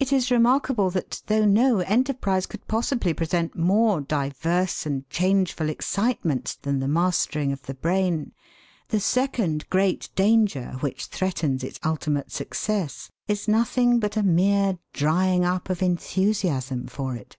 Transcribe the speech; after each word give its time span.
It 0.00 0.12
is 0.12 0.32
remarkable 0.32 0.90
that, 0.90 1.22
though 1.28 1.44
no 1.44 1.78
enterprise 1.78 2.46
could 2.46 2.66
possibly 2.66 3.14
present 3.14 3.54
more 3.56 4.00
diverse 4.00 4.84
and 4.84 5.08
changeful 5.08 5.68
excitements 5.68 6.56
than 6.56 6.80
the 6.80 6.88
mastering 6.88 7.52
of 7.52 7.62
the 7.62 7.74
brain, 7.74 8.32
the 8.88 8.98
second 8.98 9.70
great 9.70 10.08
danger 10.16 10.72
which 10.80 11.06
threatens 11.06 11.62
its 11.62 11.78
ultimate 11.84 12.32
success 12.32 13.12
is 13.28 13.46
nothing 13.46 14.00
but 14.00 14.16
a 14.16 14.24
mere 14.24 14.76
drying 14.92 15.44
up 15.44 15.70
of 15.70 15.82
enthusiasm 15.82 16.88
for 16.88 17.14
it! 17.14 17.36